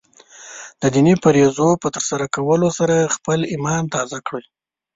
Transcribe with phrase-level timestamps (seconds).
[0.81, 4.45] د دیني فریضو په سم ترسره کولو سره خپله ایمان تازه کړئ.